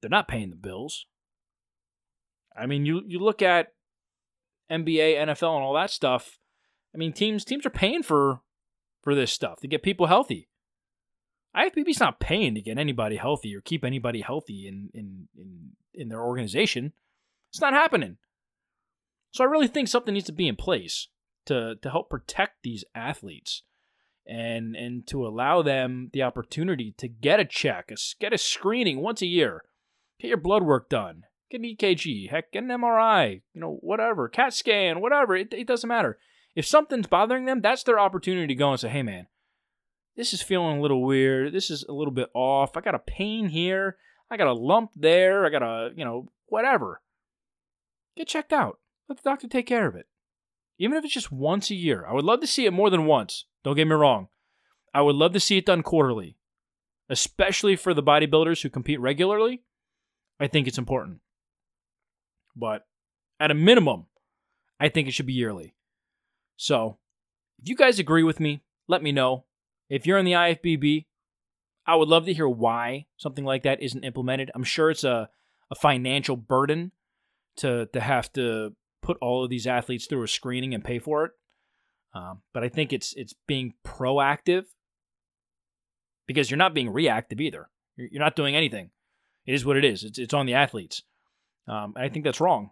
They're 0.00 0.10
not 0.10 0.28
paying 0.28 0.50
the 0.50 0.56
bills. 0.56 1.06
I 2.56 2.66
mean, 2.66 2.86
you 2.86 3.02
you 3.06 3.18
look 3.18 3.42
at 3.42 3.68
NBA, 4.70 5.16
NFL, 5.16 5.56
and 5.56 5.64
all 5.64 5.74
that 5.74 5.90
stuff. 5.90 6.38
I 6.94 6.98
mean, 6.98 7.12
teams 7.12 7.44
teams 7.44 7.66
are 7.66 7.70
paying 7.70 8.02
for 8.02 8.40
for 9.02 9.14
this 9.14 9.32
stuff 9.32 9.60
to 9.60 9.68
get 9.68 9.82
people 9.82 10.06
healthy. 10.06 10.48
IFBB's 11.56 12.00
not 12.00 12.20
paying 12.20 12.54
to 12.54 12.60
get 12.60 12.78
anybody 12.78 13.16
healthy 13.16 13.54
or 13.54 13.60
keep 13.60 13.84
anybody 13.84 14.20
healthy 14.20 14.66
in 14.66 14.90
in 14.94 15.28
in, 15.36 15.70
in 15.92 16.08
their 16.08 16.22
organization. 16.22 16.92
It's 17.50 17.60
not 17.60 17.72
happening. 17.72 18.18
So 19.34 19.42
I 19.42 19.48
really 19.48 19.66
think 19.66 19.88
something 19.88 20.14
needs 20.14 20.26
to 20.26 20.32
be 20.32 20.46
in 20.46 20.54
place 20.54 21.08
to 21.46 21.74
to 21.82 21.90
help 21.90 22.08
protect 22.08 22.62
these 22.62 22.84
athletes 22.94 23.64
and 24.24 24.76
and 24.76 25.04
to 25.08 25.26
allow 25.26 25.60
them 25.60 26.10
the 26.12 26.22
opportunity 26.22 26.94
to 26.98 27.08
get 27.08 27.40
a 27.40 27.44
check, 27.44 27.90
a, 27.90 27.96
get 28.20 28.32
a 28.32 28.38
screening 28.38 29.02
once 29.02 29.22
a 29.22 29.26
year, 29.26 29.64
get 30.20 30.28
your 30.28 30.36
blood 30.36 30.62
work 30.62 30.88
done, 30.88 31.24
get 31.50 31.60
an 31.60 31.66
EKG, 31.66 32.30
heck, 32.30 32.52
get 32.52 32.62
an 32.62 32.68
MRI, 32.68 33.42
you 33.52 33.60
know, 33.60 33.78
whatever, 33.80 34.28
CAT 34.28 34.54
scan, 34.54 35.00
whatever. 35.00 35.34
It, 35.34 35.52
it 35.52 35.66
doesn't 35.66 35.88
matter. 35.88 36.16
If 36.54 36.64
something's 36.64 37.08
bothering 37.08 37.46
them, 37.46 37.60
that's 37.60 37.82
their 37.82 37.98
opportunity 37.98 38.46
to 38.46 38.54
go 38.54 38.70
and 38.70 38.78
say, 38.78 38.88
hey, 38.88 39.02
man, 39.02 39.26
this 40.16 40.32
is 40.32 40.42
feeling 40.42 40.78
a 40.78 40.80
little 40.80 41.02
weird. 41.02 41.52
This 41.52 41.70
is 41.70 41.84
a 41.88 41.92
little 41.92 42.14
bit 42.14 42.30
off. 42.34 42.76
I 42.76 42.80
got 42.82 42.94
a 42.94 43.00
pain 43.00 43.48
here. 43.48 43.96
I 44.30 44.36
got 44.36 44.46
a 44.46 44.52
lump 44.52 44.92
there. 44.94 45.44
I 45.44 45.50
got 45.50 45.64
a, 45.64 45.90
you 45.96 46.04
know, 46.04 46.30
whatever. 46.46 47.02
Get 48.16 48.28
checked 48.28 48.52
out. 48.52 48.78
Let 49.08 49.22
the 49.22 49.28
doctor 49.28 49.48
take 49.48 49.66
care 49.66 49.86
of 49.86 49.96
it. 49.96 50.06
Even 50.78 50.96
if 50.96 51.04
it's 51.04 51.14
just 51.14 51.30
once 51.30 51.70
a 51.70 51.74
year. 51.74 52.04
I 52.06 52.12
would 52.12 52.24
love 52.24 52.40
to 52.40 52.46
see 52.46 52.66
it 52.66 52.72
more 52.72 52.90
than 52.90 53.06
once. 53.06 53.46
Don't 53.62 53.76
get 53.76 53.86
me 53.86 53.94
wrong. 53.94 54.28
I 54.92 55.02
would 55.02 55.16
love 55.16 55.32
to 55.32 55.40
see 55.40 55.56
it 55.56 55.66
done 55.66 55.82
quarterly, 55.82 56.36
especially 57.08 57.76
for 57.76 57.94
the 57.94 58.02
bodybuilders 58.02 58.62
who 58.62 58.70
compete 58.70 59.00
regularly. 59.00 59.62
I 60.40 60.46
think 60.46 60.66
it's 60.66 60.78
important. 60.78 61.20
But 62.56 62.86
at 63.40 63.50
a 63.50 63.54
minimum, 63.54 64.06
I 64.80 64.88
think 64.88 65.08
it 65.08 65.12
should 65.12 65.26
be 65.26 65.32
yearly. 65.32 65.74
So, 66.56 66.98
if 67.60 67.68
you 67.68 67.76
guys 67.76 67.98
agree 67.98 68.22
with 68.22 68.40
me, 68.40 68.62
let 68.88 69.02
me 69.02 69.12
know. 69.12 69.44
If 69.88 70.06
you're 70.06 70.18
in 70.18 70.24
the 70.24 70.32
IFBB, 70.32 71.06
I 71.86 71.96
would 71.96 72.08
love 72.08 72.26
to 72.26 72.32
hear 72.32 72.48
why 72.48 73.06
something 73.16 73.44
like 73.44 73.62
that 73.64 73.82
isn't 73.82 74.04
implemented. 74.04 74.50
I'm 74.54 74.64
sure 74.64 74.90
it's 74.90 75.04
a, 75.04 75.28
a 75.70 75.74
financial 75.74 76.36
burden 76.36 76.92
to 77.56 77.86
to 77.86 78.00
have 78.00 78.32
to 78.34 78.74
put 79.04 79.18
all 79.20 79.44
of 79.44 79.50
these 79.50 79.66
athletes 79.66 80.06
through 80.06 80.22
a 80.24 80.28
screening 80.28 80.74
and 80.74 80.82
pay 80.82 80.98
for 80.98 81.26
it. 81.26 81.32
Um, 82.14 82.42
but 82.52 82.64
I 82.64 82.68
think 82.68 82.92
it's 82.92 83.12
it's 83.14 83.34
being 83.46 83.74
proactive 83.86 84.64
because 86.26 86.50
you're 86.50 86.58
not 86.58 86.74
being 86.74 86.90
reactive 86.90 87.40
either. 87.40 87.68
You're, 87.96 88.08
you're 88.12 88.22
not 88.22 88.36
doing 88.36 88.56
anything. 88.56 88.90
It 89.46 89.54
is 89.54 89.64
what 89.64 89.76
it 89.76 89.84
is. 89.84 90.04
It's 90.04 90.18
it's 90.18 90.34
on 90.34 90.46
the 90.46 90.54
athletes. 90.54 91.02
Um, 91.68 91.92
and 91.96 92.04
I 92.04 92.08
think 92.08 92.24
that's 92.24 92.40
wrong. 92.40 92.70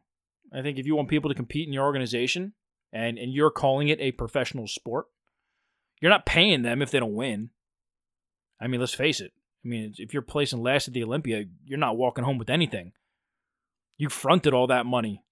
I 0.52 0.62
think 0.62 0.78
if 0.78 0.86
you 0.86 0.96
want 0.96 1.08
people 1.08 1.30
to 1.30 1.36
compete 1.36 1.66
in 1.66 1.74
your 1.74 1.84
organization 1.84 2.54
and 2.92 3.18
and 3.18 3.32
you're 3.32 3.50
calling 3.50 3.88
it 3.88 4.00
a 4.00 4.12
professional 4.12 4.68
sport, 4.68 5.06
you're 6.00 6.10
not 6.10 6.26
paying 6.26 6.62
them 6.62 6.80
if 6.82 6.90
they 6.90 7.00
don't 7.00 7.14
win. 7.14 7.50
I 8.60 8.68
mean, 8.68 8.80
let's 8.80 8.94
face 8.94 9.20
it. 9.20 9.32
I 9.64 9.68
mean, 9.68 9.94
if 9.98 10.12
you're 10.12 10.22
placing 10.22 10.62
last 10.62 10.88
at 10.88 10.94
the 10.94 11.04
Olympia, 11.04 11.44
you're 11.64 11.78
not 11.78 11.96
walking 11.96 12.24
home 12.24 12.38
with 12.38 12.50
anything. 12.50 12.92
You 13.96 14.08
fronted 14.08 14.54
all 14.54 14.68
that 14.68 14.86
money 14.86 15.24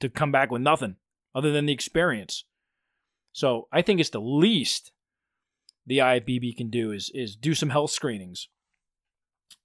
to 0.00 0.08
come 0.08 0.32
back 0.32 0.50
with 0.50 0.62
nothing 0.62 0.96
other 1.34 1.52
than 1.52 1.66
the 1.66 1.72
experience. 1.72 2.44
So 3.32 3.68
I 3.72 3.82
think 3.82 4.00
it's 4.00 4.10
the 4.10 4.20
least 4.20 4.92
the 5.86 5.98
IFBB 5.98 6.56
can 6.56 6.70
do 6.70 6.92
is 6.92 7.10
is 7.14 7.36
do 7.36 7.54
some 7.54 7.70
health 7.70 7.90
screenings. 7.90 8.48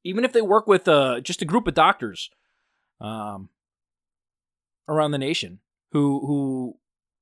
Even 0.03 0.23
if 0.23 0.33
they 0.33 0.41
work 0.41 0.67
with 0.67 0.87
uh, 0.87 1.19
just 1.21 1.41
a 1.41 1.45
group 1.45 1.67
of 1.67 1.73
doctors 1.73 2.29
um, 3.01 3.49
around 4.87 5.11
the 5.11 5.17
nation 5.17 5.59
who 5.91 6.25
who 6.25 6.77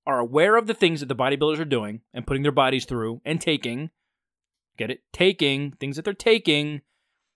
are 0.05 0.19
aware 0.19 0.57
of 0.57 0.67
the 0.67 0.73
things 0.73 0.99
that 0.99 1.07
the 1.07 1.15
bodybuilders 1.15 1.59
are 1.59 1.65
doing 1.65 2.01
and 2.13 2.27
putting 2.27 2.43
their 2.43 2.51
bodies 2.51 2.85
through 2.85 3.21
and 3.23 3.39
taking, 3.39 3.89
get 4.77 4.91
it, 4.91 5.01
taking 5.13 5.71
things 5.71 5.95
that 5.95 6.03
they're 6.03 6.13
taking. 6.13 6.81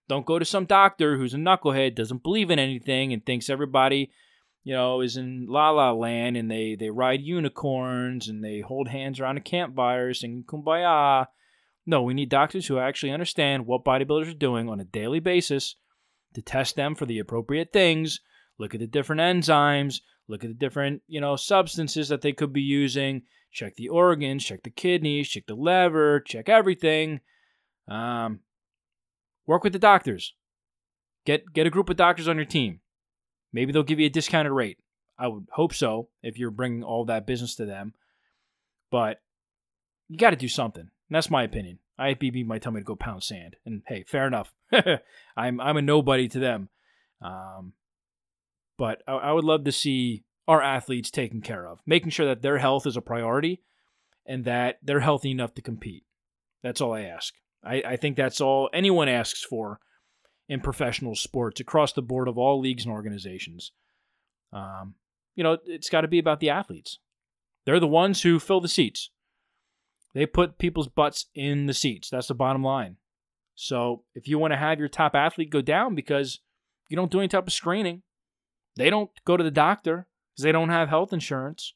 Don't 0.10 0.25
go 0.25 0.38
to 0.38 0.46
some 0.46 0.65
doctor 0.65 1.17
who's 1.17 1.34
a 1.34 1.38
knucklehead, 1.38 1.96
doesn't 1.96 2.24
believe 2.24 2.51
in 2.51 2.60
anything, 2.60 3.13
and 3.13 3.25
thinks 3.25 3.50
everybody 3.50 4.12
you 4.64 4.74
know, 4.74 5.02
is 5.02 5.18
in 5.18 5.46
La 5.48 5.70
La 5.70 5.92
Land 5.92 6.36
and 6.38 6.52
they, 6.52 6.76
they 6.76 6.90
ride 6.90 7.22
unicorns 7.22 8.28
and 8.28 8.44
they 8.44 8.60
hold 8.60 8.90
hands 8.90 9.20
around 9.20 9.38
a 9.38 9.42
campfire 9.42 10.14
singing 10.14 10.44
kumbaya. 10.44 11.28
No, 11.86 12.02
we 12.04 12.14
need 12.14 12.30
doctors 12.30 12.68
who 12.68 12.80
actually 12.80 13.12
understand 13.14 13.66
what 13.66 13.86
bodybuilders 13.86 14.32
are 14.32 14.38
doing 14.38 14.68
on 14.68 14.82
a 14.82 14.86
daily 14.86 15.22
basis 15.22 15.76
to 16.34 16.42
test 16.42 16.76
them 16.76 16.96
for 16.96 17.06
the 17.06 17.20
appropriate 17.20 17.72
things, 17.72 18.20
look 18.60 18.74
at 18.74 18.82
the 18.82 18.88
different 18.88 19.22
enzymes, 19.22 20.02
look 20.28 20.44
at 20.44 20.50
the 20.50 20.54
different, 20.54 21.02
you 21.08 21.22
know, 21.22 21.36
substances 21.36 22.10
that 22.10 22.22
they 22.22 22.34
could 22.34 22.52
be 22.52 22.62
using, 22.62 23.24
check 23.52 23.76
the 23.76 23.90
organs, 23.90 24.44
check 24.44 24.64
the 24.64 24.70
kidneys, 24.70 25.30
check 25.30 25.46
the 25.48 25.56
liver, 25.56 26.20
check 26.20 26.50
everything. 26.50 27.22
Um, 27.88 28.42
work 29.46 29.64
with 29.64 29.74
the 29.74 29.80
doctors. 29.80 30.34
Get 31.26 31.54
get 31.54 31.68
a 31.68 31.72
group 31.72 31.90
of 31.90 31.96
doctors 31.96 32.28
on 32.28 32.36
your 32.36 32.46
team. 32.46 32.82
Maybe 33.54 33.72
they'll 33.72 33.84
give 33.84 34.00
you 34.00 34.08
a 34.08 34.10
discounted 34.10 34.51
rate. 34.51 34.77
I 35.18 35.27
would 35.27 35.48
hope 35.51 35.74
so 35.74 36.10
if 36.22 36.38
you're 36.38 36.51
bringing 36.51 36.84
all 36.84 37.06
that 37.06 37.25
business 37.25 37.56
to 37.56 37.66
them. 37.66 37.94
But 38.92 39.22
you 40.08 40.18
got 40.18 40.32
to 40.32 40.36
do 40.36 40.48
something. 40.48 40.82
And 40.82 41.16
that's 41.16 41.30
my 41.30 41.44
opinion. 41.44 41.80
IFBB 42.00 42.46
might 42.46 42.62
tell 42.62 42.72
me 42.72 42.82
to 42.82 42.86
go 42.86 42.96
pound 42.96 43.24
sand, 43.24 43.56
and 43.66 43.82
hey, 43.88 44.04
fair 44.08 44.27
enough. 44.27 44.54
I'm 45.38 45.60
I'm 45.60 45.77
a 45.77 45.82
nobody 45.82 46.27
to 46.27 46.39
them. 46.39 46.70
Um, 47.22 47.74
but 48.77 49.01
I, 49.08 49.13
I 49.13 49.32
would 49.32 49.44
love 49.44 49.63
to 49.63 49.72
see 49.72 50.24
our 50.48 50.62
athletes 50.62 51.10
taken 51.10 51.42
care 51.42 51.68
of, 51.68 51.80
making 51.86 52.12
sure 52.12 52.27
that 52.27 52.44
their 52.44 52.60
health 52.60 52.86
is 52.86 52.98
a 52.98 53.01
priority, 53.01 53.63
and 54.27 54.46
that 54.46 54.77
they're 54.84 55.00
healthy 55.00 55.32
enough 55.32 55.56
to 55.56 55.62
compete. 55.62 56.04
That's 56.62 56.82
all 56.82 56.94
I 56.94 57.01
ask. 57.01 57.34
I, 57.63 57.82
I 57.86 57.96
think 57.96 58.16
that's 58.16 58.39
all 58.39 58.70
anyone 58.74 59.10
asks 59.10 59.44
for 59.44 59.80
in 60.50 60.62
professional 60.62 61.16
sports 61.16 61.60
across 61.60 61.94
the 61.94 62.01
board 62.01 62.27
of 62.27 62.38
all 62.38 62.60
leagues 62.60 62.86
and 62.86 62.94
organizations. 62.94 63.72
Um, 64.54 64.96
you 65.36 65.44
know, 65.44 65.58
it's 65.66 65.89
got 65.89 66.01
to 66.01 66.08
be 66.08 66.20
about 66.20 66.39
the 66.39 66.50
athletes. 66.50 67.00
They're 67.66 67.80
the 67.80 67.88
ones 67.88 68.22
who 68.22 68.39
fill 68.39 68.62
the 68.62 68.68
seats. 68.68 69.10
They 70.13 70.25
put 70.25 70.58
people's 70.58 70.88
butts 70.88 71.25
in 71.36 71.66
the 71.66 71.74
seats. 71.74 72.10
That's 72.10 72.27
the 72.27 72.34
bottom 72.34 72.63
line. 72.63 72.96
So 73.56 74.04
if 74.16 74.27
you 74.27 74.39
want 74.39 74.54
to 74.54 74.58
have 74.58 74.80
your 74.80 74.88
top 74.88 75.16
athlete 75.16 75.50
go 75.50 75.62
down 75.62 75.96
because 75.96 76.39
you 76.89 76.96
don't 76.96 77.12
do 77.12 77.20
any 77.20 77.27
type 77.27 77.48
of 77.48 77.54
screening, 77.54 78.04
they 78.77 78.89
don't 78.89 79.10
go 79.25 79.36
to 79.36 79.44
the 79.44 79.51
doctor 79.51 80.08
because 80.32 80.44
they 80.44 80.51
don't 80.51 80.70
have 80.70 80.89
health 80.89 81.12
insurance, 81.12 81.74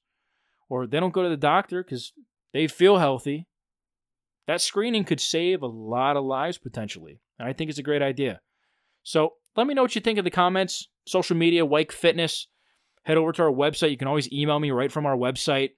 or 0.70 0.88
they 0.88 1.00
don't 1.00 1.14
go 1.14 1.24
to 1.24 1.30
the 1.30 1.38
doctor 1.38 1.84
because 1.84 2.14
they 2.54 2.68
feel 2.68 2.98
healthy, 2.98 3.48
that 4.48 4.62
screening 4.62 5.04
could 5.04 5.20
save 5.20 5.62
a 5.62 5.68
lot 5.68 6.16
of 6.16 6.24
lives 6.24 6.58
potentially. 6.58 7.20
And 7.38 7.50
I 7.50 7.54
think 7.54 7.70
it's 7.70 7.80
a 7.80 7.84
great 7.84 8.02
idea. 8.02 8.42
So 9.04 9.34
let 9.56 9.68
me 9.68 9.74
know 9.74 9.82
what 9.82 9.96
you 9.96 10.02
think 10.02 10.20
in 10.20 10.26
the 10.26 10.32
comments. 10.32 10.88
Social 11.06 11.36
media, 11.36 11.66
Weik 11.66 11.92
Fitness. 11.92 12.48
Head 13.04 13.18
over 13.18 13.32
to 13.32 13.44
our 13.44 13.52
website. 13.52 13.92
You 13.92 13.98
can 13.98 14.08
always 14.08 14.32
email 14.32 14.60
me 14.60 14.72
right 14.72 14.92
from 14.92 15.06
our 15.06 15.18
website. 15.18 15.72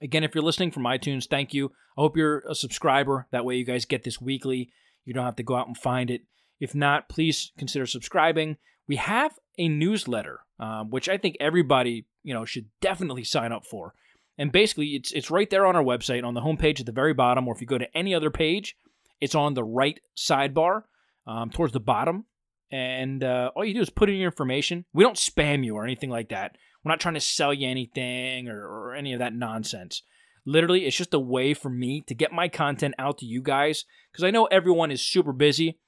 Again, 0.00 0.24
if 0.24 0.34
you're 0.34 0.44
listening 0.44 0.70
from 0.70 0.84
iTunes, 0.84 1.28
thank 1.28 1.52
you. 1.52 1.72
I 1.98 2.00
hope 2.00 2.16
you're 2.16 2.42
a 2.48 2.54
subscriber. 2.54 3.26
That 3.30 3.44
way, 3.44 3.56
you 3.56 3.64
guys 3.64 3.84
get 3.84 4.04
this 4.04 4.20
weekly. 4.20 4.70
You 5.04 5.12
don't 5.12 5.24
have 5.24 5.36
to 5.36 5.42
go 5.42 5.56
out 5.56 5.66
and 5.66 5.76
find 5.76 6.10
it. 6.10 6.22
If 6.60 6.74
not, 6.74 7.08
please 7.08 7.52
consider 7.58 7.86
subscribing. 7.86 8.56
We 8.88 8.96
have 8.96 9.32
a 9.58 9.68
newsletter, 9.68 10.40
um, 10.58 10.90
which 10.90 11.08
I 11.08 11.18
think 11.18 11.36
everybody 11.40 12.06
you 12.22 12.32
know 12.32 12.44
should 12.44 12.66
definitely 12.80 13.24
sign 13.24 13.52
up 13.52 13.66
for. 13.66 13.94
And 14.38 14.50
basically, 14.50 14.88
it's 14.88 15.12
it's 15.12 15.30
right 15.30 15.48
there 15.50 15.66
on 15.66 15.76
our 15.76 15.82
website 15.82 16.24
on 16.24 16.34
the 16.34 16.40
homepage 16.40 16.80
at 16.80 16.86
the 16.86 16.92
very 16.92 17.12
bottom, 17.12 17.46
or 17.46 17.54
if 17.54 17.60
you 17.60 17.66
go 17.66 17.78
to 17.78 17.96
any 17.96 18.14
other 18.14 18.30
page, 18.30 18.76
it's 19.20 19.34
on 19.34 19.54
the 19.54 19.64
right 19.64 20.00
sidebar 20.16 20.84
um, 21.26 21.50
towards 21.50 21.72
the 21.72 21.80
bottom. 21.80 22.24
And 22.72 23.24
uh, 23.24 23.50
all 23.54 23.64
you 23.64 23.74
do 23.74 23.80
is 23.80 23.90
put 23.90 24.08
in 24.08 24.16
your 24.16 24.30
information. 24.30 24.84
We 24.92 25.04
don't 25.04 25.16
spam 25.16 25.64
you 25.64 25.74
or 25.74 25.84
anything 25.84 26.10
like 26.10 26.28
that. 26.28 26.56
We're 26.84 26.92
not 26.92 27.00
trying 27.00 27.14
to 27.14 27.20
sell 27.20 27.52
you 27.52 27.68
anything 27.68 28.48
or, 28.48 28.66
or 28.66 28.94
any 28.94 29.12
of 29.12 29.18
that 29.18 29.34
nonsense. 29.34 30.02
Literally, 30.46 30.86
it's 30.86 30.96
just 30.96 31.12
a 31.12 31.18
way 31.18 31.52
for 31.52 31.68
me 31.68 32.00
to 32.06 32.14
get 32.14 32.32
my 32.32 32.48
content 32.48 32.94
out 32.98 33.18
to 33.18 33.26
you 33.26 33.42
guys 33.42 33.84
because 34.10 34.24
I 34.24 34.30
know 34.30 34.46
everyone 34.46 34.90
is 34.90 35.04
super 35.04 35.32
busy 35.32 35.78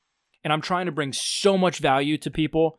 and 0.44 0.52
I'm 0.52 0.60
trying 0.60 0.86
to 0.86 0.92
bring 0.92 1.12
so 1.12 1.56
much 1.56 1.78
value 1.78 2.18
to 2.18 2.30
people 2.30 2.78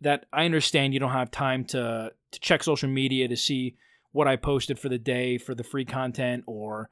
that 0.00 0.26
I 0.32 0.44
understand 0.44 0.94
you 0.94 1.00
don't 1.00 1.10
have 1.10 1.30
time 1.30 1.64
to 1.66 2.12
to 2.32 2.40
check 2.40 2.62
social 2.62 2.88
media 2.88 3.26
to 3.26 3.36
see 3.36 3.76
what 4.12 4.28
I 4.28 4.36
posted 4.36 4.78
for 4.78 4.88
the 4.88 4.98
day 4.98 5.36
for 5.36 5.54
the 5.54 5.64
free 5.64 5.84
content 5.84 6.44
or 6.46 6.90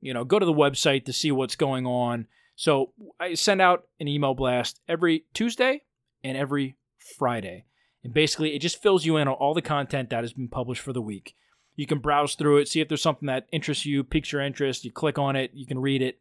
you 0.00 0.14
know, 0.14 0.24
go 0.24 0.38
to 0.38 0.46
the 0.46 0.52
website 0.52 1.04
to 1.04 1.12
see 1.12 1.30
what's 1.30 1.56
going 1.56 1.86
on. 1.86 2.26
So, 2.60 2.92
I 3.18 3.32
send 3.32 3.62
out 3.62 3.84
an 4.00 4.06
email 4.06 4.34
blast 4.34 4.82
every 4.86 5.24
Tuesday 5.32 5.80
and 6.22 6.36
every 6.36 6.76
Friday. 6.98 7.64
And 8.04 8.12
basically, 8.12 8.54
it 8.54 8.58
just 8.58 8.82
fills 8.82 9.06
you 9.06 9.16
in 9.16 9.28
on 9.28 9.34
all 9.34 9.54
the 9.54 9.62
content 9.62 10.10
that 10.10 10.24
has 10.24 10.34
been 10.34 10.48
published 10.48 10.82
for 10.82 10.92
the 10.92 11.00
week. 11.00 11.34
You 11.74 11.86
can 11.86 12.00
browse 12.00 12.34
through 12.34 12.58
it, 12.58 12.68
see 12.68 12.82
if 12.82 12.88
there's 12.88 13.00
something 13.00 13.28
that 13.28 13.46
interests 13.50 13.86
you, 13.86 14.04
piques 14.04 14.30
your 14.30 14.42
interest. 14.42 14.84
You 14.84 14.92
click 14.92 15.18
on 15.18 15.36
it, 15.36 15.52
you 15.54 15.64
can 15.64 15.78
read 15.78 16.02
it. 16.02 16.18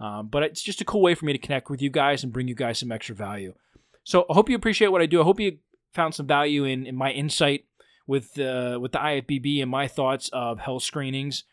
Um, 0.00 0.28
but 0.28 0.42
it's 0.42 0.62
just 0.62 0.80
a 0.80 0.86
cool 0.86 1.02
way 1.02 1.14
for 1.14 1.26
me 1.26 1.34
to 1.34 1.38
connect 1.38 1.68
with 1.68 1.82
you 1.82 1.90
guys 1.90 2.24
and 2.24 2.32
bring 2.32 2.48
you 2.48 2.54
guys 2.54 2.78
some 2.78 2.90
extra 2.90 3.14
value. 3.14 3.52
So 4.04 4.24
I 4.30 4.32
hope 4.32 4.48
you 4.48 4.56
appreciate 4.56 4.88
what 4.88 5.02
I 5.02 5.06
do. 5.06 5.20
I 5.20 5.24
hope 5.24 5.38
you 5.38 5.58
found 5.92 6.14
some 6.14 6.26
value 6.26 6.64
in, 6.64 6.86
in 6.86 6.96
my 6.96 7.10
insight 7.10 7.66
with 8.06 8.38
uh, 8.38 8.78
with 8.80 8.92
the 8.92 8.98
IFBB 9.00 9.60
and 9.60 9.70
my 9.70 9.86
thoughts 9.86 10.30
of 10.32 10.60
health 10.60 10.82
screenings. 10.82 11.44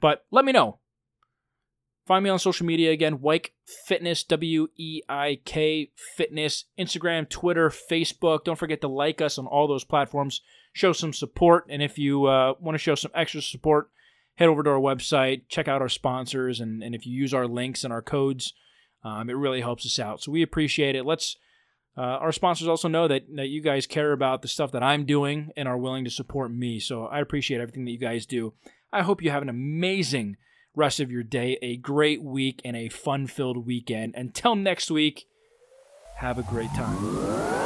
But 0.00 0.24
let 0.30 0.44
me 0.44 0.52
know. 0.52 0.78
Find 2.06 2.24
me 2.24 2.30
on 2.30 2.38
social 2.38 2.66
media 2.66 2.90
again, 2.90 3.18
Weik 3.18 3.50
Fitness, 3.86 4.24
W 4.24 4.68
E 4.76 5.02
I 5.08 5.38
K 5.44 5.90
Fitness, 6.16 6.64
Instagram, 6.78 7.28
Twitter, 7.28 7.70
Facebook. 7.70 8.44
Don't 8.44 8.58
forget 8.58 8.80
to 8.80 8.88
like 8.88 9.20
us 9.20 9.38
on 9.38 9.46
all 9.46 9.68
those 9.68 9.84
platforms. 9.84 10.40
Show 10.72 10.92
some 10.92 11.12
support. 11.12 11.66
And 11.68 11.82
if 11.82 11.98
you 11.98 12.24
uh, 12.24 12.54
want 12.58 12.74
to 12.74 12.80
show 12.80 12.96
some 12.96 13.12
extra 13.14 13.40
support, 13.40 13.90
head 14.34 14.48
over 14.48 14.62
to 14.62 14.70
our 14.70 14.80
website, 14.80 15.42
check 15.48 15.68
out 15.68 15.80
our 15.80 15.88
sponsors, 15.88 16.58
and, 16.58 16.82
and 16.82 16.94
if 16.94 17.06
you 17.06 17.12
use 17.12 17.32
our 17.32 17.46
links 17.46 17.84
and 17.84 17.92
our 17.92 18.02
codes, 18.02 18.54
um, 19.04 19.30
it 19.30 19.36
really 19.36 19.60
helps 19.60 19.86
us 19.86 19.98
out. 19.98 20.22
So 20.22 20.32
we 20.32 20.42
appreciate 20.42 20.96
it. 20.96 21.06
Let's 21.06 21.36
uh, 21.96 22.00
our 22.00 22.32
sponsors 22.32 22.68
also 22.68 22.88
know 22.88 23.06
that, 23.06 23.24
that 23.36 23.48
you 23.48 23.60
guys 23.60 23.86
care 23.86 24.12
about 24.12 24.40
the 24.40 24.48
stuff 24.48 24.72
that 24.72 24.82
I'm 24.82 25.04
doing 25.04 25.50
and 25.56 25.68
are 25.68 25.76
willing 25.76 26.04
to 26.04 26.10
support 26.10 26.50
me. 26.50 26.80
So 26.80 27.04
I 27.04 27.20
appreciate 27.20 27.60
everything 27.60 27.84
that 27.84 27.90
you 27.90 27.98
guys 27.98 28.24
do. 28.24 28.54
I 28.92 29.02
hope 29.02 29.22
you 29.22 29.30
have 29.30 29.42
an 29.42 29.50
amazing 29.50 30.36
rest 30.74 31.00
of 31.00 31.10
your 31.10 31.22
day, 31.22 31.58
a 31.62 31.76
great 31.76 32.22
week, 32.22 32.60
and 32.64 32.76
a 32.76 32.88
fun 32.88 33.26
filled 33.26 33.66
weekend. 33.66 34.14
Until 34.16 34.56
next 34.56 34.90
week, 34.90 35.26
have 36.16 36.38
a 36.38 36.42
great 36.42 36.70
time. 36.74 37.61